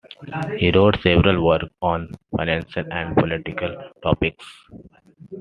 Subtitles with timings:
[0.57, 4.47] He wrote several works on financial and political topics.